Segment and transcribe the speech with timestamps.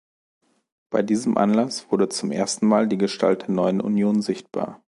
[0.89, 4.81] Bei diesem Anlass wurde zum ersten Mal die Gestalt der neuen Union sichtbar.